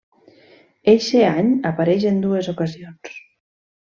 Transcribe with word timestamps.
Eixe 0.93 1.19
any 1.41 1.51
apareix 1.71 2.07
en 2.11 2.17
dues 2.25 2.51
ocasions. 2.57 3.13